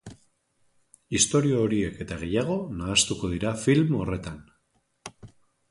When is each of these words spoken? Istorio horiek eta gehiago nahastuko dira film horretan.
Istorio 1.19 1.59
horiek 1.65 2.01
eta 2.07 2.17
gehiago 2.23 2.57
nahastuko 2.81 3.33
dira 3.35 3.53
film 3.67 3.95
horretan. 4.01 4.43